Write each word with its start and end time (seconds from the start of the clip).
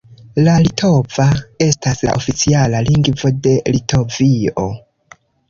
La 0.45 0.53
litova 0.67 1.25
estas 1.65 2.01
la 2.07 2.15
oficiala 2.21 2.81
lingvo 2.89 3.33
de 3.45 3.55
Litovio. 3.77 4.67